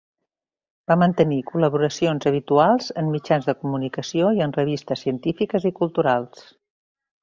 [0.91, 6.47] Va mantenir col·laboracions habituals en mitjans de comunicació, i en revistes científiques i culturals.